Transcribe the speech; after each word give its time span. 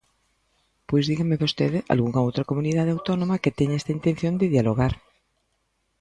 Pois 0.87 1.03
dígame 1.09 1.41
vostede 1.43 1.79
algunha 1.93 2.23
outra 2.27 2.47
comunidade 2.49 2.93
autónoma 2.97 3.41
que 3.43 3.55
teña 3.59 3.79
esta 3.81 3.95
intención 3.97 4.33
de 4.37 4.51
dialogar. 4.53 4.93